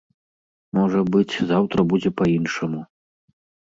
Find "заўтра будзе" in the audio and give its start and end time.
1.53-2.09